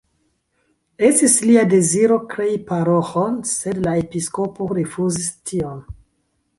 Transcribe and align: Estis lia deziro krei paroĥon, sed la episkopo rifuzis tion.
Estis 1.09 1.35
lia 1.49 1.65
deziro 1.75 2.17
krei 2.33 2.57
paroĥon, 2.71 3.39
sed 3.53 3.85
la 3.87 3.97
episkopo 4.03 4.73
rifuzis 4.83 5.33
tion. 5.53 5.89